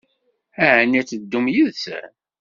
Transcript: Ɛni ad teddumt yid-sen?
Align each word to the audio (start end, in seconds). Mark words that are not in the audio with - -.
Ɛni 0.79 0.97
ad 0.99 1.07
teddumt 1.07 1.49
yid-sen? 1.55 2.09